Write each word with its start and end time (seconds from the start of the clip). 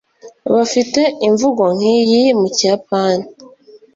bafite 0.53 1.01
imvugo 1.27 1.63
nkiyi 1.75 2.23
mu 2.39 2.47
kiyapani? 2.55 3.25